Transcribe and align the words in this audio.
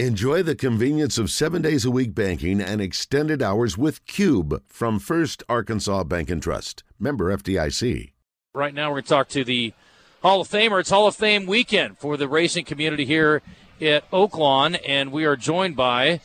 Enjoy 0.00 0.42
the 0.42 0.56
convenience 0.56 1.18
of 1.18 1.30
seven 1.30 1.62
days 1.62 1.84
a 1.84 1.90
week 1.90 2.16
banking 2.16 2.60
and 2.60 2.80
extended 2.80 3.40
hours 3.40 3.78
with 3.78 4.04
Cube 4.06 4.60
from 4.66 4.98
First 4.98 5.44
Arkansas 5.48 6.02
Bank 6.02 6.30
and 6.30 6.42
Trust. 6.42 6.82
Member 6.98 7.32
FDIC. 7.36 8.10
Right 8.52 8.74
now, 8.74 8.88
we're 8.88 8.94
going 8.94 9.02
to 9.04 9.08
talk 9.08 9.28
to 9.28 9.44
the 9.44 9.72
Hall 10.20 10.40
of 10.40 10.48
Famer. 10.48 10.80
It's 10.80 10.90
Hall 10.90 11.06
of 11.06 11.14
Fame 11.14 11.46
weekend 11.46 11.96
for 11.98 12.16
the 12.16 12.26
racing 12.26 12.64
community 12.64 13.04
here 13.04 13.40
at 13.80 14.10
Oaklawn, 14.10 14.80
and 14.84 15.12
we 15.12 15.26
are 15.26 15.36
joined 15.36 15.76
by 15.76 16.20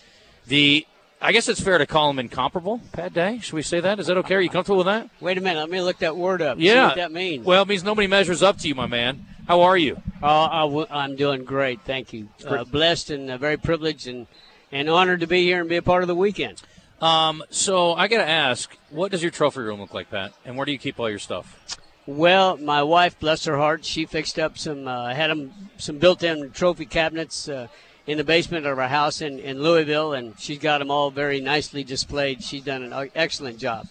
the. 0.47 0.87
I 1.21 1.31
guess 1.31 1.47
it's 1.47 1.61
fair 1.61 1.77
to 1.77 1.85
call 1.85 2.09
him 2.09 2.17
incomparable, 2.17 2.81
Pat 2.91 3.13
Day. 3.13 3.37
Should 3.37 3.53
we 3.53 3.61
say 3.61 3.81
that? 3.81 3.99
Is 3.99 4.07
that 4.07 4.17
okay? 4.17 4.33
Are 4.33 4.41
you 4.41 4.49
comfortable 4.49 4.77
with 4.77 4.87
that? 4.87 5.11
Wait 5.19 5.37
a 5.37 5.41
minute. 5.41 5.59
Let 5.59 5.69
me 5.69 5.79
look 5.81 5.99
that 5.99 6.17
word 6.17 6.41
up. 6.41 6.57
Yeah. 6.59 6.73
See 6.73 6.79
what 6.87 6.95
that 6.95 7.11
means. 7.11 7.45
Well, 7.45 7.61
it 7.61 7.67
means 7.67 7.83
nobody 7.83 8.07
measures 8.07 8.41
up 8.41 8.57
to 8.59 8.67
you, 8.67 8.73
my 8.73 8.87
man. 8.87 9.27
How 9.49 9.61
are 9.61 9.77
you? 9.77 9.99
Uh, 10.21 10.85
I 10.91 11.03
am 11.03 11.15
doing 11.15 11.43
great. 11.43 11.81
Thank 11.81 12.13
you. 12.13 12.29
Uh, 12.45 12.65
blessed 12.65 13.09
and 13.09 13.31
uh, 13.31 13.37
very 13.39 13.57
privileged 13.57 14.05
and, 14.05 14.27
and 14.71 14.87
honored 14.87 15.21
to 15.21 15.27
be 15.27 15.41
here 15.41 15.59
and 15.61 15.67
be 15.67 15.77
a 15.77 15.81
part 15.81 16.03
of 16.03 16.07
the 16.07 16.13
weekend. 16.13 16.61
Um, 17.01 17.41
so 17.49 17.95
I 17.95 18.07
got 18.07 18.17
to 18.17 18.29
ask, 18.29 18.77
what 18.91 19.09
does 19.09 19.23
your 19.23 19.31
trophy 19.31 19.61
room 19.61 19.81
look 19.81 19.91
like, 19.91 20.11
Pat? 20.11 20.33
And 20.45 20.55
where 20.55 20.67
do 20.67 20.71
you 20.71 20.77
keep 20.77 20.99
all 20.99 21.09
your 21.09 21.17
stuff? 21.17 21.79
Well, 22.05 22.57
my 22.57 22.83
wife, 22.83 23.19
bless 23.19 23.45
her 23.45 23.57
heart, 23.57 23.83
she 23.85 24.05
fixed 24.05 24.37
up 24.37 24.55
some, 24.55 24.87
uh, 24.87 25.15
had 25.15 25.31
them, 25.31 25.51
some 25.79 25.97
built-in 25.97 26.51
trophy 26.51 26.85
cabinets 26.85 27.49
uh, 27.49 27.69
in 28.05 28.19
the 28.19 28.23
basement 28.23 28.67
of 28.67 28.77
our 28.77 28.87
house 28.87 29.19
in, 29.19 29.39
in 29.39 29.63
Louisville, 29.63 30.13
and 30.13 30.39
she's 30.39 30.59
got 30.59 30.77
them 30.77 30.91
all 30.91 31.09
very 31.09 31.41
nicely 31.41 31.83
displayed. 31.83 32.43
She's 32.43 32.63
done 32.63 32.83
an 32.83 33.09
excellent 33.15 33.57
job 33.57 33.87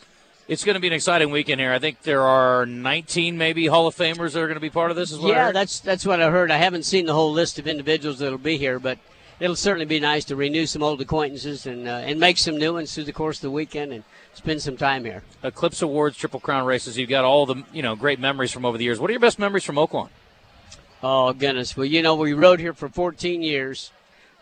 it's 0.49 0.65
going 0.65 0.75
to 0.75 0.81
be 0.81 0.87
an 0.87 0.95
exciting 0.95 1.31
weekend 1.31 1.61
here. 1.61 1.73
I 1.73 1.79
think 1.79 2.03
there 2.03 2.23
are 2.23 2.65
19 2.65 3.37
maybe 3.37 3.67
Hall 3.67 3.87
of 3.87 3.95
Famers 3.95 4.33
that 4.33 4.41
are 4.41 4.47
going 4.47 4.55
to 4.55 4.61
be 4.61 4.71
part 4.71 4.91
of 4.91 4.97
this 4.97 5.13
as 5.13 5.19
well. 5.19 5.29
Yeah, 5.33 5.53
that's 5.53 5.79
that's 5.81 6.07
what 6.07 6.23
I 6.23 6.31
heard. 6.31 6.51
I 6.51 6.57
haven't 6.57 6.85
seen 6.85 7.07
the 7.07 7.13
whole 7.13 7.33
list 7.33 7.59
of 7.59 7.69
individuals 7.69 8.19
that'll 8.19 8.39
be 8.39 8.57
here, 8.57 8.79
but 8.79 8.99
it'll 9.41 9.57
certainly 9.57 9.85
be 9.85 10.01
nice 10.01 10.25
to 10.27 10.37
renew 10.37 10.67
some 10.67 10.83
old 10.83 11.01
acquaintances 11.03 11.67
and 11.67 11.87
uh, 11.87 12.03
and 12.05 12.19
make 12.19 12.39
some 12.39 12.57
new 12.57 12.73
ones 12.73 12.95
through 12.95 13.05
the 13.05 13.13
course 13.13 13.39
of 13.39 13.43
the 13.43 13.51
weekend 13.51 13.93
and 13.93 14.05
spend 14.33 14.63
some 14.63 14.79
time 14.79 15.05
here. 15.05 15.23
Eclipse 15.43 15.83
Awards, 15.83 16.17
Triple 16.17 16.41
Crown 16.41 16.65
races. 16.65 16.97
You've 16.97 17.11
got 17.11 17.25
all 17.25 17.45
the 17.45 17.63
you 17.73 17.83
know 17.83 17.95
great 17.95 18.19
memories 18.19 18.51
from 18.51 18.65
over 18.65 18.79
the 18.79 18.85
years. 18.85 18.99
What 18.99 19.11
are 19.11 19.13
your 19.13 19.21
best 19.21 19.39
memories 19.39 19.65
from 19.65 19.77
Oaklawn? 19.77 20.09
Oh 21.03 21.33
goodness! 21.35 21.77
Well, 21.77 21.87
you 21.87 22.03
know 22.03 22.15
we 22.15 22.33
rode 22.33 22.59
here 22.59 22.73
for 22.73 22.89
14 22.89 23.43
years. 23.43 23.93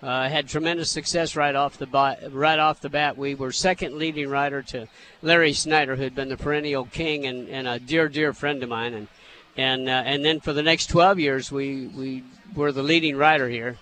Uh, 0.06 0.28
had 0.28 0.46
tremendous 0.46 0.88
success 0.88 1.34
right 1.34 1.56
off 1.56 1.78
the 1.78 1.86
bat. 1.86 2.20
Right 2.30 2.60
off 2.60 2.80
the 2.80 2.88
bat, 2.88 3.18
we 3.18 3.34
were 3.34 3.50
second 3.50 3.98
leading 3.98 4.28
rider 4.28 4.62
to 4.62 4.86
Larry 5.20 5.52
Snyder, 5.52 5.96
who 5.96 6.04
had 6.04 6.14
been 6.14 6.28
the 6.28 6.36
perennial 6.36 6.84
king 6.84 7.26
and, 7.26 7.48
and 7.48 7.66
a 7.66 7.80
dear, 7.80 8.08
dear 8.08 8.32
friend 8.32 8.62
of 8.62 8.68
mine. 8.68 8.94
And 8.94 9.08
and 9.56 9.88
uh, 9.88 10.04
and 10.06 10.24
then 10.24 10.38
for 10.38 10.52
the 10.52 10.62
next 10.62 10.86
12 10.90 11.18
years, 11.18 11.50
we 11.50 11.88
we 11.88 12.22
were 12.54 12.70
the 12.70 12.84
leading 12.84 13.16
rider 13.16 13.48
here. 13.48 13.78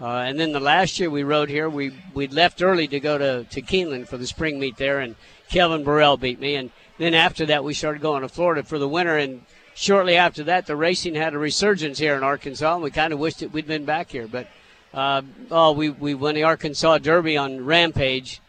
Uh, 0.00 0.20
and 0.20 0.40
then 0.40 0.52
the 0.52 0.60
last 0.60 0.98
year 0.98 1.10
we 1.10 1.24
rode 1.24 1.50
here, 1.50 1.68
we 1.68 1.92
we 2.14 2.26
left 2.26 2.62
early 2.62 2.88
to 2.88 2.98
go 2.98 3.18
to 3.18 3.44
to 3.44 3.60
Keeneland 3.60 4.08
for 4.08 4.16
the 4.16 4.26
spring 4.26 4.58
meet 4.58 4.78
there, 4.78 5.00
and 5.00 5.14
Kelvin 5.50 5.84
Burrell 5.84 6.16
beat 6.16 6.40
me. 6.40 6.54
And 6.54 6.70
then 6.96 7.12
after 7.12 7.44
that, 7.44 7.64
we 7.64 7.74
started 7.74 8.00
going 8.00 8.22
to 8.22 8.30
Florida 8.30 8.62
for 8.62 8.78
the 8.78 8.88
winter. 8.88 9.18
And 9.18 9.42
shortly 9.74 10.16
after 10.16 10.42
that, 10.44 10.64
the 10.64 10.74
racing 10.74 11.16
had 11.16 11.34
a 11.34 11.38
resurgence 11.38 11.98
here 11.98 12.16
in 12.16 12.22
Arkansas, 12.22 12.72
and 12.72 12.82
we 12.82 12.90
kind 12.90 13.12
of 13.12 13.18
wished 13.18 13.40
that 13.40 13.52
we'd 13.52 13.66
been 13.66 13.84
back 13.84 14.08
here, 14.08 14.26
but 14.26 14.48
uh, 14.94 15.22
oh, 15.50 15.72
we, 15.72 15.90
we 15.90 16.14
won 16.14 16.34
the 16.34 16.44
Arkansas 16.44 16.98
Derby 16.98 17.36
on 17.36 17.64
Rampage 17.64 18.40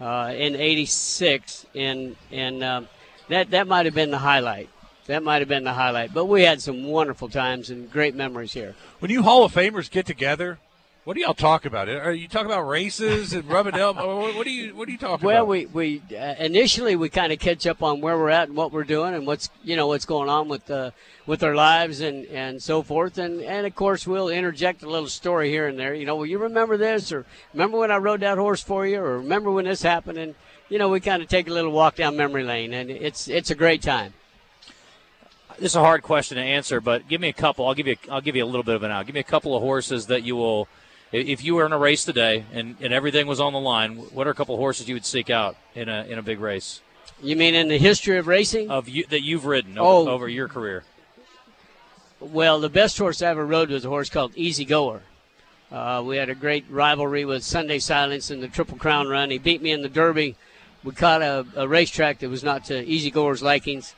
uh, 0.00 0.32
in 0.36 0.56
'86, 0.56 1.66
and 1.74 2.16
and 2.30 2.62
uh, 2.62 2.82
that 3.28 3.50
that 3.50 3.66
might 3.66 3.86
have 3.86 3.94
been 3.94 4.10
the 4.10 4.18
highlight. 4.18 4.68
That 5.06 5.22
might 5.22 5.40
have 5.40 5.48
been 5.48 5.64
the 5.64 5.72
highlight. 5.72 6.12
But 6.12 6.26
we 6.26 6.42
had 6.42 6.60
some 6.60 6.84
wonderful 6.84 7.30
times 7.30 7.70
and 7.70 7.90
great 7.90 8.14
memories 8.14 8.52
here. 8.52 8.74
When 8.98 9.10
you 9.10 9.22
Hall 9.22 9.42
of 9.42 9.54
Famers 9.54 9.90
get 9.90 10.04
together, 10.04 10.58
what 11.08 11.14
do 11.14 11.22
y'all 11.22 11.32
talk 11.32 11.64
about? 11.64 11.88
Are 11.88 12.12
you 12.12 12.28
talking 12.28 12.50
about 12.50 12.68
races 12.68 13.32
and 13.32 13.48
rubbing 13.48 13.74
elbows? 13.76 14.34
What 14.34 14.44
do 14.44 14.52
you 14.52 14.76
What 14.76 14.84
do 14.84 14.92
you 14.92 14.98
talk 14.98 15.22
well, 15.22 15.36
about? 15.36 15.48
Well, 15.48 15.66
we 15.72 16.00
we 16.02 16.02
uh, 16.14 16.34
initially 16.38 16.96
we 16.96 17.08
kind 17.08 17.32
of 17.32 17.38
catch 17.38 17.66
up 17.66 17.82
on 17.82 18.02
where 18.02 18.18
we're 18.18 18.28
at 18.28 18.48
and 18.48 18.56
what 18.58 18.72
we're 18.72 18.84
doing 18.84 19.14
and 19.14 19.26
what's 19.26 19.48
you 19.64 19.74
know 19.74 19.86
what's 19.86 20.04
going 20.04 20.28
on 20.28 20.48
with 20.48 20.70
uh, 20.70 20.90
with 21.24 21.42
our 21.42 21.54
lives 21.54 22.02
and 22.02 22.26
and 22.26 22.62
so 22.62 22.82
forth 22.82 23.16
and 23.16 23.40
and 23.40 23.66
of 23.66 23.74
course 23.74 24.06
we'll 24.06 24.28
interject 24.28 24.82
a 24.82 24.90
little 24.90 25.08
story 25.08 25.48
here 25.48 25.66
and 25.66 25.78
there. 25.78 25.94
You 25.94 26.04
know, 26.04 26.16
well, 26.16 26.26
you 26.26 26.36
remember 26.36 26.76
this 26.76 27.10
or 27.10 27.24
remember 27.54 27.78
when 27.78 27.90
I 27.90 27.96
rode 27.96 28.20
that 28.20 28.36
horse 28.36 28.62
for 28.62 28.86
you 28.86 28.98
or 28.98 29.16
remember 29.16 29.50
when 29.50 29.64
this 29.64 29.80
happened 29.80 30.18
and 30.18 30.34
you 30.68 30.78
know 30.78 30.90
we 30.90 31.00
kind 31.00 31.22
of 31.22 31.28
take 31.30 31.48
a 31.48 31.54
little 31.54 31.72
walk 31.72 31.96
down 31.96 32.18
memory 32.18 32.44
lane 32.44 32.74
and 32.74 32.90
it's 32.90 33.28
it's 33.28 33.50
a 33.50 33.54
great 33.54 33.80
time. 33.80 34.12
This 35.58 35.72
is 35.72 35.76
a 35.76 35.80
hard 35.80 36.02
question 36.02 36.36
to 36.36 36.42
answer, 36.42 36.82
but 36.82 37.08
give 37.08 37.22
me 37.22 37.30
a 37.30 37.32
couple. 37.32 37.66
I'll 37.66 37.72
give 37.72 37.86
you 37.86 37.96
I'll 38.10 38.20
give 38.20 38.36
you 38.36 38.44
a 38.44 38.50
little 38.52 38.62
bit 38.62 38.74
of 38.74 38.82
an 38.82 38.90
out. 38.90 39.06
Give 39.06 39.14
me 39.14 39.20
a 39.20 39.24
couple 39.24 39.56
of 39.56 39.62
horses 39.62 40.08
that 40.08 40.22
you 40.22 40.36
will 40.36 40.68
if 41.12 41.42
you 41.44 41.54
were 41.54 41.66
in 41.66 41.72
a 41.72 41.78
race 41.78 42.04
today 42.04 42.44
and, 42.52 42.76
and 42.80 42.92
everything 42.92 43.26
was 43.26 43.40
on 43.40 43.52
the 43.52 43.60
line, 43.60 43.96
what 43.96 44.26
are 44.26 44.30
a 44.30 44.34
couple 44.34 44.54
of 44.54 44.58
horses 44.58 44.88
you 44.88 44.94
would 44.94 45.06
seek 45.06 45.30
out 45.30 45.56
in 45.74 45.88
a 45.88 46.04
in 46.04 46.18
a 46.18 46.22
big 46.22 46.40
race? 46.40 46.80
You 47.22 47.34
mean 47.36 47.54
in 47.54 47.68
the 47.68 47.78
history 47.78 48.18
of 48.18 48.26
racing? 48.26 48.70
Of 48.70 48.88
you 48.88 49.04
that 49.06 49.22
you've 49.22 49.44
ridden 49.44 49.78
over, 49.78 50.10
oh. 50.10 50.12
over 50.12 50.28
your 50.28 50.48
career. 50.48 50.84
Well, 52.20 52.60
the 52.60 52.68
best 52.68 52.98
horse 52.98 53.22
I 53.22 53.28
ever 53.28 53.46
rode 53.46 53.70
was 53.70 53.84
a 53.84 53.88
horse 53.88 54.10
called 54.10 54.32
Easy 54.36 54.64
Goer. 54.64 55.02
Uh, 55.70 56.02
we 56.04 56.16
had 56.16 56.30
a 56.30 56.34
great 56.34 56.64
rivalry 56.70 57.24
with 57.24 57.44
Sunday 57.44 57.78
Silence 57.78 58.30
in 58.30 58.40
the 58.40 58.48
Triple 58.48 58.78
Crown 58.78 59.06
run. 59.06 59.30
He 59.30 59.38
beat 59.38 59.62
me 59.62 59.70
in 59.70 59.82
the 59.82 59.88
Derby. 59.88 60.34
We 60.82 60.92
caught 60.92 61.22
a, 61.22 61.46
a 61.54 61.68
racetrack 61.68 62.20
that 62.20 62.30
was 62.30 62.42
not 62.42 62.64
to 62.66 62.84
Easy 62.84 63.10
Goer's 63.10 63.42
likings. 63.42 63.94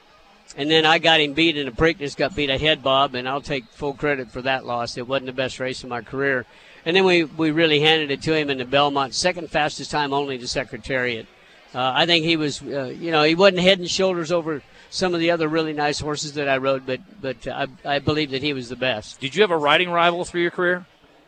And 0.57 0.71
then 0.71 0.85
I 0.85 0.99
got 0.99 1.21
him 1.21 1.33
beat 1.33 1.57
in 1.57 1.69
a 1.69 1.73
Preakness, 1.73 2.17
got 2.17 2.35
beat 2.35 2.51
a 2.51 2.59
head 2.59 2.83
bob, 2.83 3.15
and 3.15 3.29
I'll 3.29 3.41
take 3.41 3.65
full 3.67 3.95
credit 3.95 4.33
for 4.33 4.43
that 4.43 4.67
loss. 4.67 4.97
It 4.97 5.07
wasn't 5.07 5.27
the 5.27 5.33
best 5.33 5.61
race 5.61 5.85
of 5.85 5.91
my 5.91 6.01
career. 6.01 6.45
And 6.85 6.97
then 6.97 7.05
we, 7.05 7.25
we 7.25 7.51
really 7.51 7.81
handed 7.81 8.11
it 8.11 8.23
to 8.23 8.35
him 8.35 8.51
in 8.51 8.59
the 8.59 8.65
Belmont, 8.65 9.15
second 9.15 9.51
fastest 9.51 9.91
time 9.91 10.13
only 10.13 10.39
to 10.39 10.49
Secretariat. 10.49 11.27
Uh, 11.75 11.93
I 11.95 12.07
think 12.07 12.25
he 12.25 12.37
was, 12.37 12.63
uh, 12.63 12.95
you 12.99 13.11
know, 13.11 13.23
he 13.23 13.35
wasn't 13.35 13.61
head 13.61 13.79
and 13.79 13.89
shoulders 13.89 14.33
over 14.33 14.63
some 14.91 15.15
of 15.15 15.21
the 15.21 15.31
other 15.31 15.49
really 15.49 15.73
nice 15.73 16.01
horses 16.01 16.33
that 16.35 16.49
I 16.49 16.57
rode, 16.57 16.85
but 16.85 17.01
but 17.21 17.47
I, 17.47 17.69
I 17.85 17.99
believe 18.01 18.33
that 18.33 18.43
he 18.43 18.53
was 18.53 18.69
the 18.69 18.77
best. 18.77 19.21
Did 19.21 19.37
you 19.37 19.43
have 19.43 19.53
a 19.53 19.57
riding 19.57 19.91
rival 19.91 20.25
through 20.25 20.43
your 20.43 20.51
career? 20.51 20.85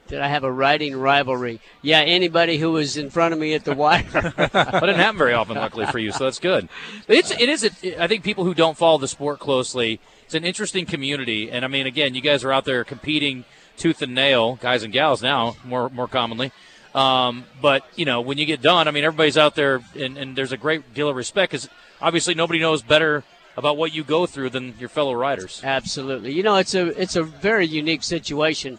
Did 0.08 0.20
I 0.20 0.26
have 0.26 0.42
a 0.42 0.50
riding 0.50 0.96
rivalry? 0.96 1.60
Yeah, 1.80 2.00
anybody 2.00 2.58
who 2.58 2.72
was 2.72 2.96
in 2.96 3.08
front 3.08 3.32
of 3.32 3.40
me 3.40 3.54
at 3.54 3.64
the 3.64 3.74
wire. 3.74 4.04
but 4.12 4.36
it 4.56 4.80
didn't 4.80 4.96
happen 4.96 5.16
very 5.16 5.32
often, 5.32 5.56
luckily 5.56 5.86
for 5.86 6.00
you, 6.00 6.10
so 6.10 6.24
that's 6.24 6.40
good. 6.40 6.68
It's 7.06 7.30
it 7.30 7.48
is. 7.48 7.64
A, 7.64 8.02
I 8.02 8.08
think 8.08 8.24
people 8.24 8.44
who 8.44 8.52
don't 8.52 8.76
follow 8.76 8.98
the 8.98 9.08
sport 9.08 9.38
closely, 9.38 10.00
it's 10.24 10.34
an 10.34 10.44
interesting 10.44 10.86
community, 10.86 11.50
and 11.50 11.64
I 11.64 11.68
mean, 11.68 11.86
again, 11.86 12.14
you 12.16 12.20
guys 12.20 12.42
are 12.42 12.52
out 12.52 12.64
there 12.64 12.82
competing 12.82 13.44
tooth 13.76 14.02
and 14.02 14.14
nail, 14.14 14.56
guys 14.56 14.82
and 14.82 14.92
gals 14.92 15.22
now 15.22 15.56
more 15.64 15.88
more 15.90 16.08
commonly. 16.08 16.52
Um, 16.94 17.44
but 17.60 17.84
you 17.96 18.04
know, 18.04 18.20
when 18.20 18.38
you 18.38 18.46
get 18.46 18.60
done, 18.60 18.88
I 18.88 18.90
mean, 18.90 19.04
everybody's 19.04 19.38
out 19.38 19.54
there, 19.54 19.82
and, 19.98 20.18
and 20.18 20.36
there's 20.36 20.52
a 20.52 20.56
great 20.56 20.92
deal 20.94 21.08
of 21.08 21.16
respect 21.16 21.52
because 21.52 21.68
obviously 22.00 22.34
nobody 22.34 22.58
knows 22.58 22.82
better 22.82 23.24
about 23.56 23.76
what 23.76 23.94
you 23.94 24.04
go 24.04 24.26
through 24.26 24.50
than 24.50 24.74
your 24.78 24.88
fellow 24.88 25.14
riders. 25.14 25.60
Absolutely, 25.64 26.32
you 26.32 26.42
know, 26.42 26.56
it's 26.56 26.74
a 26.74 26.88
it's 27.00 27.16
a 27.16 27.22
very 27.22 27.66
unique 27.66 28.02
situation. 28.02 28.78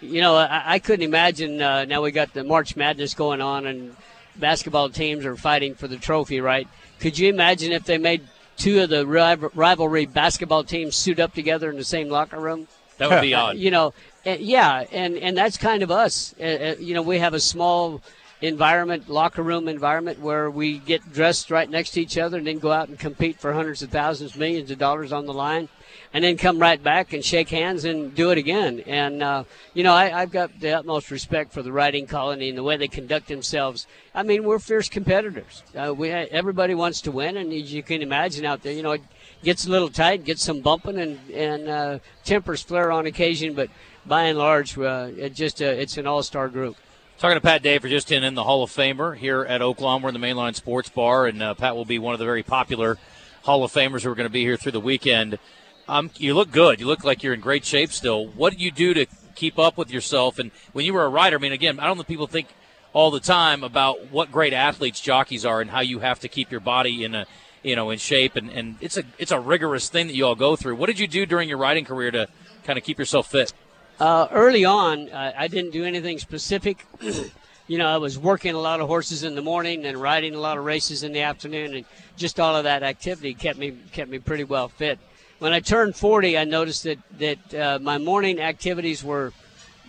You 0.00 0.20
know, 0.20 0.36
I, 0.36 0.74
I 0.74 0.78
couldn't 0.78 1.04
imagine. 1.04 1.62
Uh, 1.62 1.84
now 1.84 2.02
we 2.02 2.10
got 2.10 2.34
the 2.34 2.44
March 2.44 2.76
Madness 2.76 3.14
going 3.14 3.40
on, 3.40 3.66
and 3.66 3.96
basketball 4.36 4.90
teams 4.90 5.24
are 5.24 5.36
fighting 5.36 5.74
for 5.74 5.88
the 5.88 5.96
trophy, 5.96 6.40
right? 6.40 6.68
Could 7.00 7.18
you 7.18 7.28
imagine 7.28 7.72
if 7.72 7.84
they 7.84 7.98
made 7.98 8.22
two 8.56 8.82
of 8.82 8.90
the 8.90 9.06
rivalry 9.06 10.06
basketball 10.06 10.64
teams 10.64 10.96
suit 10.96 11.18
up 11.18 11.34
together 11.34 11.70
in 11.70 11.76
the 11.76 11.84
same 11.84 12.08
locker 12.08 12.38
room? 12.38 12.68
That 12.98 13.10
would 13.10 13.20
be 13.20 13.34
odd. 13.34 13.56
you 13.56 13.70
know, 13.70 13.94
yeah, 14.24 14.84
and 14.92 15.16
and 15.16 15.36
that's 15.36 15.56
kind 15.56 15.82
of 15.82 15.90
us. 15.90 16.34
Uh, 16.40 16.44
uh, 16.44 16.74
you 16.78 16.94
know, 16.94 17.02
we 17.02 17.18
have 17.18 17.34
a 17.34 17.40
small 17.40 18.00
environment, 18.40 19.08
locker 19.08 19.42
room 19.42 19.68
environment 19.68 20.20
where 20.20 20.50
we 20.50 20.78
get 20.78 21.12
dressed 21.12 21.50
right 21.50 21.68
next 21.68 21.90
to 21.90 22.00
each 22.00 22.18
other 22.18 22.38
and 22.38 22.46
then 22.46 22.58
go 22.58 22.72
out 22.72 22.88
and 22.88 22.98
compete 22.98 23.40
for 23.40 23.52
hundreds 23.52 23.82
of 23.82 23.90
thousands, 23.90 24.36
millions 24.36 24.70
of 24.70 24.78
dollars 24.78 25.12
on 25.12 25.26
the 25.26 25.32
line, 25.32 25.68
and 26.12 26.24
then 26.24 26.36
come 26.36 26.58
right 26.58 26.82
back 26.82 27.12
and 27.12 27.24
shake 27.24 27.48
hands 27.48 27.84
and 27.84 28.14
do 28.14 28.30
it 28.30 28.38
again. 28.38 28.80
And 28.86 29.22
uh, 29.22 29.44
you 29.72 29.82
know, 29.82 29.94
I, 29.94 30.08
have 30.08 30.30
got 30.30 30.58
the 30.60 30.72
utmost 30.72 31.10
respect 31.10 31.52
for 31.52 31.62
the 31.62 31.72
riding 31.72 32.06
colony 32.06 32.48
and 32.48 32.58
the 32.58 32.62
way 32.62 32.76
they 32.76 32.88
conduct 32.88 33.28
themselves. 33.28 33.86
I 34.14 34.22
mean, 34.22 34.44
we're 34.44 34.58
fierce 34.58 34.88
competitors. 34.88 35.62
Uh, 35.74 35.94
we 35.94 36.10
everybody 36.10 36.74
wants 36.74 37.00
to 37.02 37.10
win, 37.10 37.36
and 37.36 37.52
as 37.52 37.72
you 37.72 37.82
can 37.82 38.02
imagine 38.02 38.44
out 38.44 38.62
there, 38.62 38.72
you 38.72 38.82
know. 38.82 38.92
It, 38.92 39.02
gets 39.44 39.66
a 39.66 39.70
little 39.70 39.90
tight, 39.90 40.24
gets 40.24 40.42
some 40.42 40.60
bumping, 40.60 40.98
and 40.98 41.18
and 41.30 41.68
uh, 41.68 41.98
tempers 42.24 42.62
flare 42.62 42.90
on 42.90 43.06
occasion. 43.06 43.54
But 43.54 43.70
by 44.06 44.24
and 44.24 44.38
large, 44.38 44.76
uh, 44.76 45.10
it 45.16 45.34
just 45.34 45.62
uh, 45.62 45.66
it's 45.66 45.96
an 45.96 46.06
all-star 46.06 46.48
group. 46.48 46.76
Talking 47.18 47.36
to 47.36 47.40
Pat 47.40 47.62
Day 47.62 47.78
for 47.78 47.88
just 47.88 48.10
in, 48.10 48.24
in 48.24 48.34
the 48.34 48.42
Hall 48.42 48.64
of 48.64 48.70
Famer 48.70 49.16
here 49.16 49.42
at 49.42 49.60
Oaklawn. 49.60 50.02
We're 50.02 50.08
in 50.08 50.20
the 50.20 50.26
Mainline 50.26 50.56
Sports 50.56 50.88
Bar, 50.88 51.26
and 51.26 51.42
uh, 51.42 51.54
Pat 51.54 51.76
will 51.76 51.84
be 51.84 51.98
one 51.98 52.12
of 52.12 52.18
the 52.18 52.24
very 52.24 52.42
popular 52.42 52.98
Hall 53.44 53.62
of 53.62 53.72
Famers 53.72 54.02
who 54.02 54.10
are 54.10 54.16
going 54.16 54.26
to 54.26 54.32
be 54.32 54.42
here 54.42 54.56
through 54.56 54.72
the 54.72 54.80
weekend. 54.80 55.38
Um, 55.86 56.10
you 56.16 56.34
look 56.34 56.50
good. 56.50 56.80
You 56.80 56.86
look 56.86 57.04
like 57.04 57.22
you're 57.22 57.34
in 57.34 57.40
great 57.40 57.64
shape 57.64 57.92
still. 57.92 58.26
What 58.26 58.56
do 58.56 58.58
you 58.58 58.70
do 58.70 58.94
to 58.94 59.06
keep 59.34 59.58
up 59.58 59.76
with 59.76 59.90
yourself? 59.90 60.38
And 60.38 60.50
when 60.72 60.84
you 60.84 60.92
were 60.92 61.04
a 61.04 61.08
rider, 61.08 61.36
I 61.36 61.40
mean, 61.40 61.52
again, 61.52 61.78
I 61.78 61.86
don't 61.86 61.96
think 61.96 62.08
people 62.08 62.26
think 62.26 62.48
all 62.92 63.10
the 63.10 63.20
time 63.20 63.62
about 63.62 64.10
what 64.10 64.32
great 64.32 64.52
athletes 64.52 65.00
jockeys 65.00 65.44
are 65.44 65.60
and 65.60 65.70
how 65.70 65.80
you 65.80 65.98
have 65.98 66.20
to 66.20 66.28
keep 66.28 66.50
your 66.50 66.60
body 66.60 67.04
in 67.04 67.14
a 67.14 67.26
you 67.64 67.74
know 67.74 67.90
in 67.90 67.98
shape 67.98 68.36
and, 68.36 68.50
and 68.50 68.76
it's 68.80 68.96
a 68.96 69.02
it's 69.18 69.32
a 69.32 69.40
rigorous 69.40 69.88
thing 69.88 70.06
that 70.06 70.14
you 70.14 70.24
all 70.24 70.36
go 70.36 70.54
through. 70.54 70.76
What 70.76 70.86
did 70.86 71.00
you 71.00 71.08
do 71.08 71.26
during 71.26 71.48
your 71.48 71.58
riding 71.58 71.84
career 71.84 72.12
to 72.12 72.28
kind 72.62 72.78
of 72.78 72.84
keep 72.84 72.98
yourself 72.98 73.30
fit? 73.30 73.52
Uh, 73.98 74.28
early 74.30 74.64
on, 74.64 75.08
uh, 75.10 75.32
I 75.36 75.48
didn't 75.48 75.70
do 75.70 75.84
anything 75.84 76.18
specific. 76.18 76.84
you 77.66 77.78
know, 77.78 77.86
I 77.86 77.96
was 77.96 78.18
working 78.18 78.54
a 78.54 78.58
lot 78.58 78.80
of 78.80 78.88
horses 78.88 79.22
in 79.22 79.34
the 79.34 79.42
morning 79.42 79.86
and 79.86 79.96
riding 79.96 80.34
a 80.34 80.40
lot 80.40 80.58
of 80.58 80.64
races 80.64 81.02
in 81.02 81.12
the 81.12 81.20
afternoon, 81.20 81.74
and 81.74 81.84
just 82.16 82.38
all 82.38 82.56
of 82.56 82.64
that 82.64 82.82
activity 82.82 83.34
kept 83.34 83.58
me 83.58 83.76
kept 83.92 84.10
me 84.10 84.18
pretty 84.18 84.44
well 84.44 84.68
fit. 84.68 84.98
When 85.38 85.52
I 85.52 85.60
turned 85.60 85.96
40, 85.96 86.38
I 86.38 86.44
noticed 86.44 86.84
that 86.84 86.98
that 87.18 87.54
uh, 87.54 87.78
my 87.80 87.98
morning 87.98 88.40
activities 88.40 89.02
were 89.02 89.32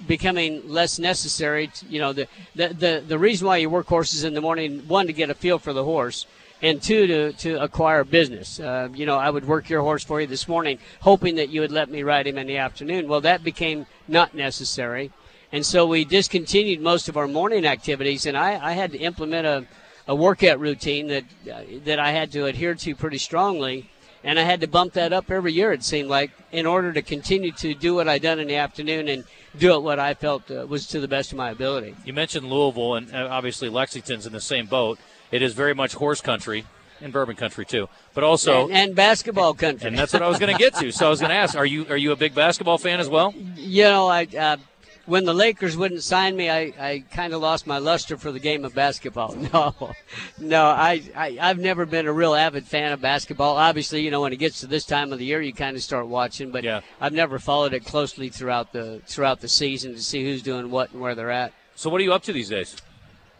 becoming 0.07 0.67
less 0.69 0.99
necessary. 0.99 1.67
To, 1.67 1.85
you 1.87 1.99
know, 1.99 2.13
the, 2.13 2.27
the 2.55 2.67
the 2.69 3.03
the 3.07 3.19
reason 3.19 3.47
why 3.47 3.57
you 3.57 3.69
work 3.69 3.87
horses 3.87 4.23
in 4.23 4.33
the 4.33 4.41
morning, 4.41 4.87
one 4.87 5.07
to 5.07 5.13
get 5.13 5.29
a 5.29 5.33
feel 5.33 5.59
for 5.59 5.73
the 5.73 5.83
horse, 5.83 6.25
and 6.61 6.81
two 6.81 7.07
to 7.07 7.33
to 7.33 7.61
acquire 7.61 8.03
business. 8.03 8.59
Uh, 8.59 8.89
you 8.93 9.05
know, 9.05 9.17
I 9.17 9.29
would 9.29 9.47
work 9.47 9.69
your 9.69 9.81
horse 9.81 10.03
for 10.03 10.21
you 10.21 10.27
this 10.27 10.47
morning, 10.47 10.79
hoping 11.01 11.35
that 11.35 11.49
you 11.49 11.61
would 11.61 11.71
let 11.71 11.89
me 11.89 12.03
ride 12.03 12.27
him 12.27 12.37
in 12.37 12.47
the 12.47 12.57
afternoon. 12.57 13.07
Well, 13.07 13.21
that 13.21 13.43
became 13.43 13.85
not 14.07 14.33
necessary. 14.33 15.11
And 15.51 15.65
so 15.65 15.85
we 15.85 16.05
discontinued 16.05 16.81
most 16.81 17.07
of 17.07 17.17
our 17.17 17.27
morning 17.27 17.65
activities, 17.65 18.25
and 18.25 18.37
I, 18.37 18.59
I 18.61 18.73
had 18.73 18.91
to 18.91 18.97
implement 18.97 19.45
a, 19.47 19.65
a 20.07 20.15
workout 20.15 20.59
routine 20.59 21.07
that 21.07 21.23
uh, 21.51 21.61
that 21.85 21.99
I 21.99 22.11
had 22.11 22.31
to 22.33 22.45
adhere 22.45 22.75
to 22.75 22.95
pretty 22.95 23.19
strongly, 23.19 23.89
and 24.23 24.39
I 24.39 24.43
had 24.43 24.61
to 24.61 24.67
bump 24.67 24.93
that 24.93 25.13
up 25.13 25.29
every 25.29 25.53
year. 25.53 25.71
It 25.71 25.83
seemed 25.83 26.09
like 26.09 26.31
in 26.51 26.65
order 26.65 26.91
to 26.93 27.01
continue 27.01 27.51
to 27.53 27.73
do 27.73 27.95
what 27.95 28.07
I'd 28.07 28.21
done 28.21 28.39
in 28.39 28.47
the 28.47 28.55
afternoon 28.55 29.07
and 29.07 29.23
do 29.57 29.73
it 29.75 29.83
what 29.83 29.99
I 29.99 30.13
felt 30.13 30.49
uh, 30.51 30.65
was 30.67 30.87
to 30.87 30.99
the 30.99 31.07
best 31.07 31.31
of 31.31 31.37
my 31.37 31.51
ability. 31.51 31.95
You 32.03 32.13
mentioned 32.13 32.49
Louisville, 32.49 32.95
and 32.95 33.13
uh, 33.13 33.27
obviously 33.29 33.69
Lexington's 33.69 34.25
in 34.25 34.33
the 34.33 34.41
same 34.41 34.65
boat. 34.65 34.99
It 35.31 35.41
is 35.41 35.53
very 35.53 35.73
much 35.73 35.93
horse 35.93 36.21
country 36.21 36.65
and 37.01 37.11
bourbon 37.11 37.35
country 37.35 37.65
too, 37.65 37.89
but 38.13 38.23
also 38.23 38.65
and, 38.65 38.73
and 38.73 38.95
basketball 38.95 39.53
country. 39.53 39.87
And 39.87 39.97
that's 39.97 40.13
what 40.13 40.21
I 40.21 40.27
was 40.27 40.39
going 40.39 40.55
to 40.55 40.59
get 40.59 40.75
to. 40.75 40.91
So 40.91 41.07
I 41.07 41.09
was 41.09 41.19
going 41.19 41.31
to 41.31 41.35
ask: 41.35 41.55
Are 41.55 41.65
you 41.65 41.85
are 41.89 41.97
you 41.97 42.11
a 42.11 42.15
big 42.15 42.33
basketball 42.33 42.77
fan 42.77 42.99
as 42.99 43.09
well? 43.09 43.33
You 43.55 43.83
know, 43.83 44.07
I. 44.07 44.27
Uh, 44.37 44.57
when 45.05 45.25
the 45.25 45.33
Lakers 45.33 45.77
wouldn't 45.77 46.01
sign 46.01 46.35
me, 46.35 46.49
I, 46.49 46.73
I 46.79 47.03
kind 47.11 47.33
of 47.33 47.41
lost 47.41 47.67
my 47.67 47.77
luster 47.77 48.17
for 48.17 48.31
the 48.31 48.39
game 48.39 48.65
of 48.65 48.73
basketball. 48.73 49.35
No, 49.45 49.93
no, 50.39 50.65
I, 50.65 51.03
I 51.15 51.37
I've 51.39 51.59
never 51.59 51.85
been 51.85 52.07
a 52.07 52.13
real 52.13 52.33
avid 52.33 52.65
fan 52.65 52.91
of 52.91 53.01
basketball. 53.01 53.57
Obviously, 53.57 54.01
you 54.01 54.09
know 54.09 54.21
when 54.21 54.33
it 54.33 54.37
gets 54.37 54.61
to 54.61 54.67
this 54.67 54.85
time 54.85 55.13
of 55.13 55.19
the 55.19 55.25
year, 55.25 55.39
you 55.39 55.53
kind 55.53 55.75
of 55.75 55.83
start 55.83 56.07
watching, 56.07 56.49
but 56.49 56.63
yeah. 56.63 56.81
I've 56.99 57.13
never 57.13 57.37
followed 57.37 57.73
it 57.73 57.85
closely 57.85 58.29
throughout 58.29 58.73
the 58.73 59.01
throughout 59.05 59.41
the 59.41 59.47
season 59.47 59.93
to 59.93 60.01
see 60.01 60.23
who's 60.23 60.41
doing 60.41 60.71
what 60.71 60.91
and 60.91 61.01
where 61.01 61.13
they're 61.13 61.31
at. 61.31 61.53
So, 61.75 61.89
what 61.89 62.01
are 62.01 62.03
you 62.03 62.13
up 62.13 62.23
to 62.23 62.33
these 62.33 62.49
days? 62.49 62.75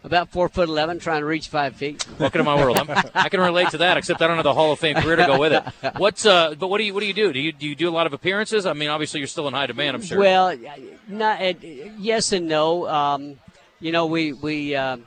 About 0.06 0.30
four 0.30 0.48
foot 0.48 0.68
eleven, 0.68 1.00
trying 1.00 1.22
to 1.22 1.26
reach 1.26 1.48
five 1.48 1.74
feet. 1.74 2.06
Welcome 2.20 2.38
to 2.38 2.44
my 2.44 2.54
world. 2.54 2.78
I'm, 2.78 2.88
i 3.12 3.28
can 3.28 3.40
relate 3.40 3.70
to 3.70 3.78
that, 3.78 3.96
except 3.96 4.22
I 4.22 4.28
don't 4.28 4.36
have 4.36 4.44
the 4.44 4.54
Hall 4.54 4.70
of 4.70 4.78
Fame 4.78 4.94
career 4.94 5.16
to 5.16 5.26
go 5.26 5.36
with 5.36 5.52
it. 5.52 5.64
What's 5.96 6.24
uh? 6.24 6.54
But 6.54 6.68
what 6.68 6.78
do 6.78 6.84
you 6.84 6.94
what 6.94 7.00
do 7.00 7.06
you 7.06 7.12
do? 7.12 7.32
Do 7.32 7.40
you 7.40 7.50
do 7.50 7.66
you 7.66 7.74
do 7.74 7.88
a 7.88 7.90
lot 7.90 8.06
of 8.06 8.12
appearances? 8.12 8.66
I 8.66 8.72
mean, 8.72 8.88
obviously 8.88 9.18
you're 9.18 9.26
still 9.26 9.48
in 9.48 9.54
high 9.54 9.66
demand. 9.66 9.96
I'm 9.96 10.02
sure. 10.02 10.20
Well, 10.20 10.56
not 11.08 11.42
uh, 11.42 11.54
yes 11.98 12.30
and 12.30 12.46
no. 12.46 12.86
Um, 12.86 13.40
you 13.80 13.90
know, 13.90 14.06
we 14.06 14.32
we 14.32 14.76
uh, 14.76 14.98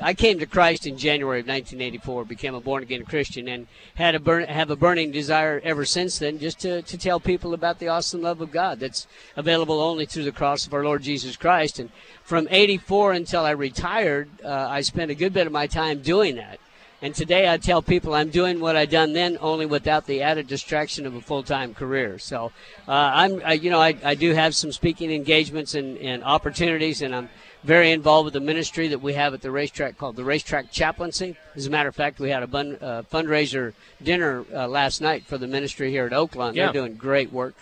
I 0.00 0.12
came 0.12 0.38
to 0.40 0.46
Christ 0.46 0.86
in 0.86 0.98
January 0.98 1.40
of 1.40 1.46
1984, 1.46 2.24
became 2.26 2.54
a 2.54 2.60
born 2.60 2.82
again 2.82 3.04
Christian, 3.04 3.48
and 3.48 3.66
had 3.94 4.14
a 4.14 4.20
burn, 4.20 4.44
have 4.44 4.70
a 4.70 4.76
burning 4.76 5.10
desire 5.10 5.60
ever 5.64 5.84
since 5.84 6.18
then, 6.18 6.38
just 6.38 6.60
to, 6.60 6.82
to 6.82 6.98
tell 6.98 7.18
people 7.18 7.54
about 7.54 7.78
the 7.78 7.88
awesome 7.88 8.22
love 8.22 8.40
of 8.40 8.50
God 8.50 8.78
that's 8.80 9.06
available 9.36 9.80
only 9.80 10.04
through 10.04 10.24
the 10.24 10.32
cross 10.32 10.66
of 10.66 10.74
our 10.74 10.84
Lord 10.84 11.02
Jesus 11.02 11.36
Christ. 11.36 11.78
And 11.78 11.90
from 12.22 12.46
84 12.50 13.12
until 13.12 13.44
I 13.44 13.52
retired, 13.52 14.28
uh, 14.44 14.66
I 14.68 14.82
spent 14.82 15.10
a 15.10 15.14
good 15.14 15.32
bit 15.32 15.46
of 15.46 15.52
my 15.52 15.66
time 15.66 16.02
doing 16.02 16.36
that. 16.36 16.60
And 17.02 17.14
today 17.14 17.48
I 17.50 17.58
tell 17.58 17.82
people 17.82 18.14
I'm 18.14 18.30
doing 18.30 18.58
what 18.58 18.74
I 18.74 18.86
done 18.86 19.12
then, 19.12 19.36
only 19.40 19.66
without 19.66 20.06
the 20.06 20.22
added 20.22 20.46
distraction 20.46 21.06
of 21.06 21.14
a 21.14 21.20
full-time 21.20 21.74
career. 21.74 22.18
So 22.18 22.52
uh, 22.88 22.92
I'm, 22.92 23.42
I, 23.44 23.52
you 23.52 23.70
know, 23.70 23.80
I, 23.80 23.94
I 24.02 24.14
do 24.14 24.32
have 24.32 24.54
some 24.54 24.72
speaking 24.72 25.10
engagements 25.10 25.74
and, 25.74 25.98
and 25.98 26.24
opportunities, 26.24 27.02
and 27.02 27.14
I'm 27.14 27.28
very 27.66 27.90
involved 27.90 28.26
with 28.26 28.34
the 28.34 28.40
ministry 28.40 28.86
that 28.88 29.02
we 29.02 29.14
have 29.14 29.34
at 29.34 29.42
the 29.42 29.50
racetrack 29.50 29.98
called 29.98 30.14
the 30.14 30.22
Racetrack 30.22 30.70
Chaplaincy. 30.70 31.36
As 31.56 31.66
a 31.66 31.70
matter 31.70 31.88
of 31.88 31.96
fact, 31.96 32.20
we 32.20 32.30
had 32.30 32.44
a 32.44 32.46
bun, 32.46 32.78
uh, 32.80 33.02
fundraiser 33.12 33.72
dinner 34.00 34.44
uh, 34.54 34.68
last 34.68 35.00
night 35.00 35.24
for 35.26 35.36
the 35.36 35.48
ministry 35.48 35.90
here 35.90 36.06
at 36.06 36.12
Oaklawn. 36.12 36.54
Yeah. 36.54 36.66
They're 36.66 36.84
doing 36.84 36.94
great 36.94 37.32
work, 37.32 37.54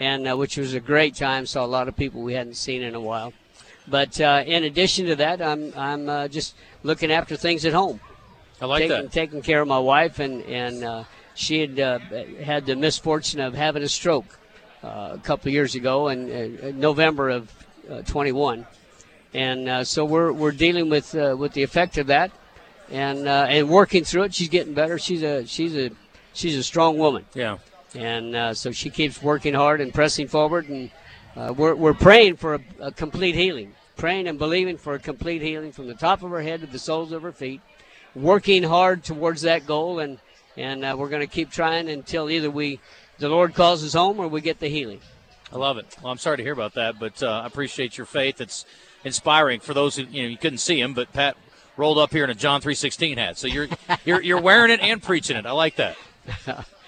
and 0.00 0.26
uh, 0.26 0.36
which 0.36 0.56
was 0.56 0.72
a 0.72 0.80
great 0.80 1.14
time. 1.14 1.44
Saw 1.44 1.64
a 1.64 1.66
lot 1.66 1.88
of 1.88 1.96
people 1.96 2.22
we 2.22 2.32
hadn't 2.32 2.54
seen 2.54 2.82
in 2.82 2.94
a 2.94 3.00
while. 3.00 3.34
But 3.86 4.18
uh, 4.18 4.44
in 4.46 4.64
addition 4.64 5.06
to 5.06 5.16
that, 5.16 5.42
I'm 5.42 5.74
I'm 5.76 6.08
uh, 6.08 6.28
just 6.28 6.54
looking 6.82 7.12
after 7.12 7.36
things 7.36 7.66
at 7.66 7.74
home. 7.74 8.00
I 8.62 8.66
like 8.66 8.80
taking, 8.80 9.02
that. 9.02 9.12
Taking 9.12 9.42
care 9.42 9.60
of 9.60 9.68
my 9.68 9.78
wife, 9.78 10.20
and 10.20 10.42
and 10.44 10.84
uh, 10.84 11.04
she 11.34 11.60
had 11.60 11.78
uh, 11.78 11.98
had 12.42 12.64
the 12.64 12.76
misfortune 12.76 13.40
of 13.40 13.54
having 13.54 13.82
a 13.82 13.88
stroke 13.88 14.38
uh, 14.82 15.10
a 15.14 15.20
couple 15.22 15.48
of 15.48 15.52
years 15.52 15.74
ago, 15.74 16.08
in 16.08 16.58
uh, 16.62 16.72
November 16.74 17.28
of 17.28 17.52
uh, 17.90 18.02
21, 18.02 18.66
and 19.34 19.68
uh, 19.68 19.84
so 19.84 20.04
we're 20.04 20.32
we're 20.32 20.52
dealing 20.52 20.88
with 20.88 21.14
uh, 21.14 21.36
with 21.38 21.52
the 21.52 21.62
effect 21.62 21.98
of 21.98 22.08
that, 22.08 22.30
and 22.90 23.26
uh, 23.28 23.46
and 23.48 23.68
working 23.68 24.04
through 24.04 24.24
it. 24.24 24.34
She's 24.34 24.48
getting 24.48 24.74
better. 24.74 24.98
She's 24.98 25.22
a 25.22 25.46
she's 25.46 25.76
a 25.76 25.90
she's 26.32 26.56
a 26.56 26.62
strong 26.62 26.98
woman, 26.98 27.24
Yeah. 27.34 27.58
and 27.94 28.34
uh, 28.34 28.54
so 28.54 28.72
she 28.72 28.90
keeps 28.90 29.22
working 29.22 29.54
hard 29.54 29.80
and 29.80 29.92
pressing 29.92 30.28
forward, 30.28 30.68
and 30.68 30.90
uh, 31.36 31.52
we're 31.56 31.74
we're 31.74 31.94
praying 31.94 32.36
for 32.36 32.54
a, 32.56 32.60
a 32.80 32.92
complete 32.92 33.34
healing, 33.34 33.72
praying 33.96 34.26
and 34.28 34.38
believing 34.38 34.76
for 34.76 34.94
a 34.94 34.98
complete 34.98 35.42
healing 35.42 35.72
from 35.72 35.86
the 35.86 35.94
top 35.94 36.22
of 36.22 36.30
her 36.30 36.42
head 36.42 36.60
to 36.60 36.66
the 36.66 36.78
soles 36.78 37.12
of 37.12 37.22
her 37.22 37.32
feet 37.32 37.60
working 38.14 38.62
hard 38.64 39.04
towards 39.04 39.42
that 39.42 39.66
goal, 39.66 40.00
and 40.00 40.18
and 40.56 40.84
uh, 40.84 40.94
we're 40.98 41.08
going 41.08 41.20
to 41.20 41.26
keep 41.26 41.50
trying 41.50 41.88
until 41.88 42.28
either 42.28 42.50
we, 42.50 42.80
the 43.18 43.28
Lord 43.28 43.54
calls 43.54 43.84
us 43.84 43.92
home, 43.94 44.18
or 44.18 44.26
we 44.28 44.40
get 44.40 44.58
the 44.58 44.68
healing. 44.68 45.00
I 45.52 45.56
love 45.56 45.78
it. 45.78 45.96
Well, 46.02 46.10
I'm 46.12 46.18
sorry 46.18 46.36
to 46.38 46.42
hear 46.42 46.52
about 46.52 46.74
that, 46.74 46.98
but 46.98 47.22
uh, 47.22 47.40
I 47.42 47.46
appreciate 47.46 47.96
your 47.96 48.06
faith. 48.06 48.40
It's 48.40 48.66
inspiring 49.04 49.60
for 49.60 49.74
those 49.74 49.96
who 49.96 50.04
you 50.04 50.22
know 50.22 50.28
you 50.28 50.36
couldn't 50.36 50.58
see 50.58 50.80
him, 50.80 50.94
but 50.94 51.12
Pat 51.12 51.36
rolled 51.76 51.98
up 51.98 52.12
here 52.12 52.24
in 52.24 52.30
a 52.30 52.34
John 52.34 52.60
3:16 52.60 53.16
hat, 53.18 53.38
so 53.38 53.46
you're 53.46 53.68
you're 54.04 54.22
you're 54.22 54.40
wearing 54.40 54.70
it 54.70 54.80
and 54.80 55.02
preaching 55.02 55.36
it. 55.36 55.46
I 55.46 55.52
like 55.52 55.76
that. 55.76 55.96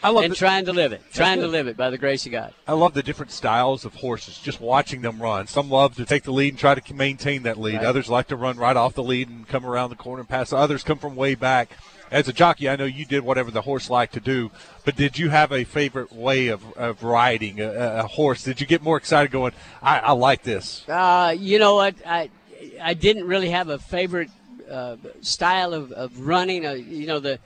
I 0.04 0.10
love 0.10 0.22
it. 0.22 0.26
and 0.26 0.32
the, 0.32 0.36
trying 0.36 0.64
to 0.64 0.72
live 0.72 0.92
it, 0.92 1.00
trying 1.12 1.40
to 1.40 1.46
live 1.46 1.68
it 1.68 1.76
by 1.76 1.88
the 1.88 1.98
grace 1.98 2.26
of 2.26 2.32
God. 2.32 2.52
I 2.66 2.72
love 2.72 2.92
the 2.92 3.04
different 3.04 3.30
styles 3.30 3.84
of 3.84 3.94
horses. 3.94 4.38
Just 4.38 4.60
watching 4.60 5.02
them 5.02 5.22
run. 5.22 5.46
Some 5.46 5.70
love 5.70 5.94
to 5.96 6.04
take 6.04 6.24
the 6.24 6.32
lead 6.32 6.50
and 6.50 6.58
try 6.58 6.74
to 6.74 6.94
maintain 6.94 7.44
that 7.44 7.56
lead. 7.56 7.76
Right. 7.76 7.84
Others 7.84 8.08
like 8.08 8.26
to 8.28 8.36
run 8.36 8.56
right 8.56 8.76
off 8.76 8.94
the 8.94 9.02
lead 9.02 9.28
and 9.28 9.46
come 9.46 9.64
around 9.64 9.90
the 9.90 9.96
corner 9.96 10.20
and 10.20 10.28
pass. 10.28 10.52
Others 10.52 10.82
come 10.82 10.98
from 10.98 11.14
way 11.14 11.36
back. 11.36 11.76
As 12.12 12.28
a 12.28 12.32
jockey, 12.32 12.68
I 12.68 12.76
know 12.76 12.84
you 12.84 13.06
did 13.06 13.24
whatever 13.24 13.50
the 13.50 13.62
horse 13.62 13.88
liked 13.88 14.12
to 14.14 14.20
do. 14.20 14.50
But 14.84 14.96
did 14.96 15.18
you 15.18 15.30
have 15.30 15.50
a 15.50 15.64
favorite 15.64 16.12
way 16.12 16.48
of, 16.48 16.62
of 16.74 17.02
riding 17.02 17.58
a, 17.58 17.70
a 17.70 18.06
horse? 18.06 18.44
Did 18.44 18.60
you 18.60 18.66
get 18.66 18.82
more 18.82 18.98
excited 18.98 19.32
going? 19.32 19.52
I, 19.80 19.98
I 20.00 20.12
like 20.12 20.42
this. 20.42 20.86
Uh, 20.86 21.34
you 21.36 21.58
know 21.58 21.74
what? 21.74 21.94
I 22.06 22.28
I 22.80 22.92
didn't 22.92 23.26
really 23.26 23.48
have 23.48 23.70
a 23.70 23.78
favorite 23.78 24.28
uh, 24.70 24.96
style 25.22 25.72
of, 25.72 25.90
of 25.92 26.20
running. 26.20 26.66
Uh, 26.66 26.72
you 26.72 27.06
know 27.06 27.18
the. 27.18 27.38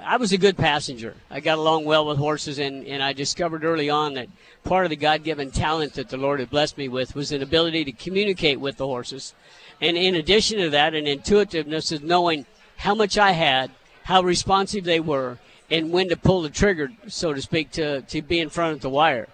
I 0.00 0.16
was 0.18 0.32
a 0.32 0.38
good 0.38 0.56
passenger. 0.56 1.16
I 1.28 1.40
got 1.40 1.58
along 1.58 1.84
well 1.84 2.06
with 2.06 2.16
horses, 2.16 2.60
and, 2.60 2.86
and 2.86 3.02
I 3.02 3.12
discovered 3.12 3.64
early 3.64 3.90
on 3.90 4.14
that 4.14 4.28
part 4.62 4.86
of 4.86 4.90
the 4.90 4.96
God 4.96 5.24
given 5.24 5.50
talent 5.50 5.94
that 5.94 6.08
the 6.08 6.16
Lord 6.16 6.38
had 6.38 6.48
blessed 6.48 6.78
me 6.78 6.88
with 6.88 7.16
was 7.16 7.32
an 7.32 7.42
ability 7.42 7.84
to 7.86 7.92
communicate 7.92 8.60
with 8.60 8.76
the 8.76 8.86
horses. 8.86 9.34
And 9.80 9.96
in 9.96 10.14
addition 10.14 10.60
to 10.60 10.70
that, 10.70 10.94
an 10.94 11.08
intuitiveness 11.08 11.90
of 11.90 12.04
knowing 12.04 12.46
how 12.76 12.94
much 12.94 13.18
I 13.18 13.32
had, 13.32 13.72
how 14.04 14.22
responsive 14.22 14.84
they 14.84 15.00
were, 15.00 15.38
and 15.70 15.90
when 15.90 16.08
to 16.08 16.16
pull 16.16 16.42
the 16.42 16.50
trigger, 16.50 16.90
so 17.08 17.32
to 17.32 17.40
speak, 17.40 17.70
to, 17.72 18.02
to 18.02 18.22
be 18.22 18.40
in 18.40 18.50
front 18.50 18.74
of 18.74 18.80
the 18.80 18.90
wire. 18.90 19.28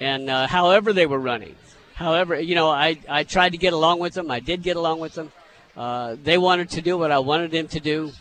And 0.00 0.30
uh, 0.30 0.46
however 0.46 0.92
they 0.92 1.06
were 1.06 1.18
running. 1.18 1.54
However, 1.94 2.40
you 2.40 2.54
know, 2.54 2.70
I, 2.70 2.98
I 3.08 3.24
tried 3.24 3.52
to 3.52 3.58
get 3.58 3.72
along 3.72 4.00
with 4.00 4.14
them. 4.14 4.30
I 4.30 4.40
did 4.40 4.62
get 4.62 4.76
along 4.76 5.00
with 5.00 5.14
them. 5.14 5.30
Uh, 5.76 6.16
they 6.22 6.38
wanted 6.38 6.70
to 6.70 6.82
do 6.82 6.98
what 6.98 7.12
I 7.12 7.18
wanted 7.18 7.50
them 7.50 7.68
to 7.68 7.80
do. 7.80 8.12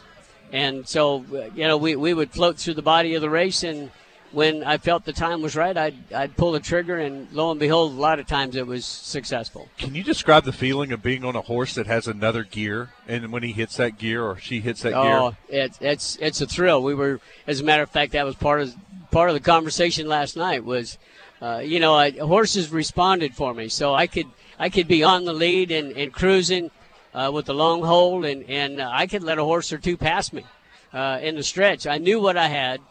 And 0.51 0.88
so, 0.88 1.25
uh, 1.34 1.50
you 1.55 1.67
know, 1.67 1.77
we, 1.77 1.96
we 1.96 2.13
would 2.13 2.31
float 2.31 2.58
through 2.58 2.75
the 2.75 2.81
body 2.81 3.15
of 3.15 3.22
the 3.22 3.29
race. 3.29 3.63
And 3.63 3.89
when 4.31 4.63
I 4.63 4.77
felt 4.77 5.05
the 5.05 5.13
time 5.13 5.41
was 5.41 5.55
right, 5.55 5.75
I'd, 5.75 6.13
I'd 6.13 6.38
pull 6.38 6.53
the 6.53 6.59
trigger. 6.59 6.97
And 6.97 7.31
lo 7.31 7.51
and 7.51 7.59
behold, 7.59 7.91
a 7.91 7.95
lot 7.95 8.19
of 8.19 8.27
times 8.27 8.55
it 8.55 8.65
was 8.65 8.85
successful. 8.85 9.69
Can 9.77 9.95
you 9.95 10.03
describe 10.03 10.45
the 10.45 10.53
feeling 10.53 10.91
of 10.91 11.01
being 11.03 11.23
on 11.23 11.35
a 11.35 11.41
horse 11.41 11.75
that 11.75 11.88
has 11.88 12.07
another 12.07 12.43
gear, 12.43 12.89
and 13.07 13.31
when 13.31 13.43
he 13.43 13.51
hits 13.51 13.77
that 13.77 13.97
gear 13.97 14.23
or 14.23 14.38
she 14.38 14.59
hits 14.59 14.81
that 14.83 14.91
gear? 14.91 15.17
Oh, 15.17 15.35
gear? 15.50 15.63
it's 15.63 15.77
it's 15.81 16.17
it's 16.21 16.41
a 16.41 16.45
thrill. 16.45 16.81
We 16.81 16.95
were, 16.95 17.19
as 17.47 17.59
a 17.59 17.63
matter 17.63 17.83
of 17.83 17.89
fact, 17.89 18.13
that 18.13 18.25
was 18.25 18.35
part 18.35 18.61
of 18.61 18.75
part 19.11 19.29
of 19.29 19.33
the 19.33 19.41
conversation 19.41 20.07
last 20.07 20.38
night. 20.38 20.63
Was, 20.63 20.97
uh, 21.41 21.61
you 21.63 21.79
know, 21.79 21.95
I, 21.95 22.11
horses 22.11 22.71
responded 22.71 23.35
for 23.35 23.53
me, 23.53 23.69
so 23.69 23.93
I 23.93 24.07
could 24.07 24.27
I 24.57 24.69
could 24.69 24.88
be 24.88 25.03
on 25.03 25.25
the 25.25 25.33
lead 25.33 25.71
and, 25.71 25.91
and 25.93 26.13
cruising 26.13 26.71
uh, 27.13 27.31
with 27.33 27.45
the 27.45 27.53
long 27.53 27.83
hold, 27.83 28.25
and 28.25 28.50
and 28.50 28.79
uh, 28.79 28.89
I 28.91 29.07
could 29.07 29.23
let 29.23 29.38
a 29.38 29.43
horse 29.43 29.73
or 29.73 29.77
two 29.77 29.97
pass 29.97 30.31
me 30.31 30.45
uh, 30.93 31.19
in 31.21 31.35
the 31.35 31.43
stretch. 31.43 31.88
I 31.88 31.97
knew 31.97 32.21
what 32.21 32.38
I 32.38 32.47
had. 32.47 32.81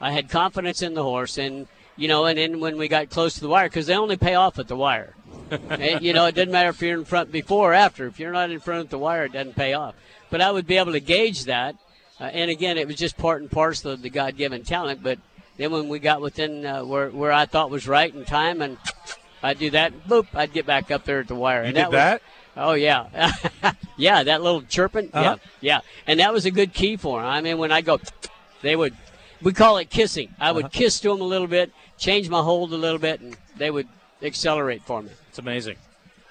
I 0.00 0.12
had 0.12 0.28
confidence 0.28 0.82
in 0.82 0.94
the 0.94 1.02
horse, 1.02 1.38
and 1.38 1.66
you 1.96 2.08
know, 2.08 2.26
and 2.26 2.38
then 2.38 2.60
when 2.60 2.76
we 2.76 2.88
got 2.88 3.10
close 3.10 3.34
to 3.34 3.40
the 3.40 3.48
wire, 3.48 3.68
because 3.68 3.86
they 3.86 3.96
only 3.96 4.16
pay 4.16 4.34
off 4.34 4.58
at 4.58 4.68
the 4.68 4.76
wire. 4.76 5.14
And, 5.70 6.02
you 6.02 6.12
know, 6.12 6.26
it 6.26 6.34
doesn't 6.34 6.50
matter 6.50 6.70
if 6.70 6.82
you're 6.82 6.98
in 6.98 7.04
front 7.04 7.30
before 7.30 7.70
or 7.70 7.74
after. 7.74 8.06
If 8.06 8.18
you're 8.18 8.32
not 8.32 8.50
in 8.50 8.58
front 8.58 8.80
of 8.80 8.90
the 8.90 8.98
wire, 8.98 9.26
it 9.26 9.32
doesn't 9.32 9.54
pay 9.54 9.74
off. 9.74 9.94
But 10.28 10.40
I 10.40 10.50
would 10.50 10.66
be 10.66 10.76
able 10.76 10.92
to 10.92 11.00
gauge 11.00 11.44
that. 11.44 11.76
Uh, 12.20 12.24
and 12.24 12.50
again, 12.50 12.78
it 12.78 12.88
was 12.88 12.96
just 12.96 13.16
part 13.16 13.42
and 13.42 13.50
parcel 13.50 13.92
of 13.92 14.02
the 14.02 14.10
God 14.10 14.36
given 14.36 14.64
talent. 14.64 15.04
But 15.04 15.20
then 15.56 15.70
when 15.70 15.88
we 15.88 16.00
got 16.00 16.20
within 16.20 16.66
uh, 16.66 16.84
where, 16.84 17.10
where 17.10 17.30
I 17.30 17.46
thought 17.46 17.70
was 17.70 17.86
right 17.86 18.12
in 18.12 18.24
time, 18.24 18.60
and 18.60 18.76
I'd 19.42 19.58
do 19.58 19.70
that, 19.70 20.08
boop, 20.08 20.26
I'd 20.34 20.52
get 20.52 20.66
back 20.66 20.90
up 20.90 21.04
there 21.04 21.20
at 21.20 21.28
the 21.28 21.34
wire. 21.34 21.62
You 21.62 21.68
and 21.68 21.74
did 21.76 21.84
that? 21.86 21.90
that? 21.90 22.22
Oh 22.56 22.72
yeah, 22.72 23.30
yeah. 23.98 24.22
That 24.22 24.42
little 24.42 24.62
chirping. 24.62 25.10
Uh-huh. 25.12 25.36
Yeah, 25.60 25.78
yeah. 25.78 25.80
And 26.06 26.20
that 26.20 26.32
was 26.32 26.46
a 26.46 26.50
good 26.50 26.72
key 26.72 26.96
for 26.96 27.20
them. 27.20 27.28
I 27.28 27.42
mean, 27.42 27.58
when 27.58 27.70
I 27.70 27.82
go, 27.82 28.00
they 28.62 28.74
would. 28.74 28.96
We 29.42 29.52
call 29.52 29.76
it 29.78 29.90
kissing. 29.90 30.34
I 30.40 30.52
would 30.52 30.66
Uh-huh. 30.66 30.78
kiss 30.78 31.00
to 31.00 31.08
them 31.08 31.20
a 31.20 31.24
little 31.24 31.46
bit, 31.46 31.70
change 31.98 32.28
my 32.28 32.40
hold 32.40 32.72
a 32.72 32.76
little 32.76 32.98
bit, 32.98 33.20
and 33.20 33.36
they 33.56 33.70
would 33.70 33.88
accelerate 34.22 34.82
for 34.82 35.02
me. 35.02 35.10
It's 35.28 35.38
amazing. 35.38 35.76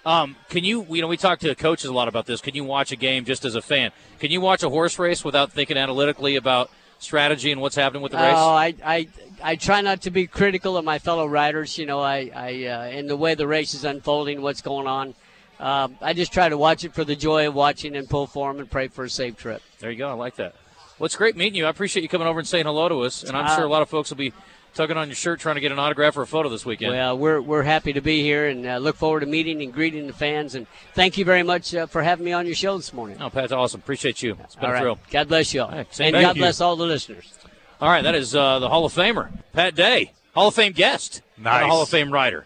Um, 0.06 0.36
can 0.50 0.64
you, 0.64 0.86
you 0.90 1.02
know, 1.02 1.08
we 1.08 1.18
talk 1.18 1.40
to 1.40 1.56
coaches 1.56 1.90
a 1.90 1.94
lot 1.94 2.08
about 2.08 2.26
this. 2.28 2.40
Can 2.42 2.54
you 2.56 2.64
watch 2.64 2.92
a 2.92 2.96
game 2.96 3.26
just 3.26 3.44
as 3.46 3.56
a 3.56 3.62
fan? 3.62 3.92
Can 4.20 4.30
you 4.32 4.40
watch 4.42 4.62
a 4.64 4.70
horse 4.70 5.00
race 5.00 5.24
without 5.24 5.52
thinking 5.52 5.78
analytically 5.78 6.36
about 6.36 6.70
strategy 7.00 7.52
and 7.52 7.60
what's 7.60 7.76
happening 7.76 8.04
with 8.04 8.12
the 8.12 8.18
race? 8.20 8.34
Oh, 8.36 8.54
I, 8.54 8.76
I, 8.86 9.08
I 9.42 9.56
try 9.56 9.82
not 9.82 10.02
to 10.04 10.12
be 10.12 10.28
critical 10.28 10.78
of 10.78 10.86
my 10.86 11.00
fellow 11.00 11.26
riders. 11.26 11.78
You 11.80 11.88
know, 11.88 12.02
I, 12.02 12.32
I, 12.36 12.66
uh, 12.66 12.88
in 12.90 13.08
the 13.08 13.16
way 13.18 13.34
the 13.34 13.48
race 13.48 13.74
is 13.74 13.84
unfolding, 13.84 14.42
what's 14.42 14.62
going 14.62 14.86
on. 14.88 15.16
Um, 15.60 15.98
I 16.02 16.14
just 16.14 16.34
try 16.34 16.50
to 16.50 16.58
watch 16.58 16.84
it 16.84 16.94
for 16.94 17.04
the 17.04 17.16
joy 17.16 17.48
of 17.48 17.56
watching 17.56 17.96
and 17.96 18.08
pull 18.10 18.28
for 18.28 18.52
them 18.52 18.60
and 18.60 18.70
pray 18.70 18.90
for 18.90 19.06
a 19.06 19.10
safe 19.10 19.38
trip. 19.38 19.62
There 19.80 19.90
you 19.90 19.98
go. 19.98 20.10
I 20.10 20.14
like 20.14 20.36
that. 20.36 20.54
Well, 21.00 21.06
it's 21.06 21.16
great 21.16 21.36
meeting 21.36 21.56
you. 21.56 21.66
I 21.66 21.70
appreciate 21.70 22.04
you 22.04 22.10
coming 22.10 22.28
over 22.28 22.40
and 22.40 22.48
saying 22.48 22.66
hello 22.66 22.88
to 22.90 23.02
us. 23.02 23.24
And 23.24 23.36
I'm 23.36 23.46
Uh, 23.48 23.56
sure 23.56 23.66
a 23.66 23.70
lot 23.70 23.82
of 23.82 23.90
folks 23.90 24.10
will 24.10 24.18
be 24.18 24.32
tugging 24.74 24.98
on 24.98 25.08
your 25.08 25.16
shirt 25.16 25.40
trying 25.40 25.56
to 25.56 25.62
get 25.62 25.72
an 25.72 25.80
autograph 25.80 26.18
or 26.18 26.22
a 26.24 26.28
photo 26.28 26.50
this 26.50 26.66
weekend. 26.66 26.92
Well, 26.94 27.18
we're, 27.18 27.42
we're 27.42 27.64
happy 27.64 27.94
to 27.94 28.02
be 28.02 28.22
here 28.22 28.48
and 28.48 28.66
uh, 28.66 28.78
look 28.78 28.96
forward 28.96 29.22
to 29.22 29.26
meeting 29.26 29.62
and 29.62 29.74
greeting 29.74 30.08
the 30.08 30.14
fans. 30.14 30.56
And 30.56 30.68
thank 30.94 31.18
you 31.18 31.26
very 31.26 31.44
much 31.44 31.74
uh, 31.76 31.86
for 31.88 32.02
having 32.04 32.26
me 32.26 32.32
on 32.34 32.46
your 32.46 32.56
show 32.56 32.76
this 32.78 32.94
morning. 32.94 33.18
no, 33.20 33.30
Pat's 33.30 33.52
awesome. 33.52 33.80
Appreciate 33.82 34.22
you. 34.22 34.38
It's 34.44 34.56
been 34.56 34.66
all 34.66 34.72
a 34.72 34.74
right. 34.74 34.82
thrill. 34.82 35.00
God 35.12 35.28
bless 35.28 35.54
you 35.54 35.62
all. 35.64 35.70
Hey, 35.72 35.86
same 35.92 36.08
and 36.08 36.14
back. 36.16 36.22
God 36.24 36.36
you. 36.38 36.42
bless 36.42 36.62
all 36.62 36.76
the 36.76 36.86
listeners. 36.86 37.34
All 37.82 37.90
right, 37.90 38.04
that 38.04 38.16
is 38.16 38.34
uh, 38.36 38.60
the 38.60 38.70
Hall 38.70 38.86
of 38.86 38.94
Famer, 38.94 39.30
Pat 39.52 39.76
Day, 39.76 40.14
Hall 40.34 40.48
of 40.48 40.56
Fame 40.56 40.72
guest, 40.72 41.22
not 41.38 41.58
a 41.58 41.62
Nice. 41.66 41.70
Hall 41.72 41.82
of 41.82 41.90
Fame 41.90 42.10
rider. 42.12 42.46